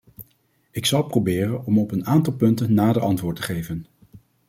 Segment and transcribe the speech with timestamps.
[0.71, 3.85] Ik zal proberen om op een aantal punten nader antwoord te geven.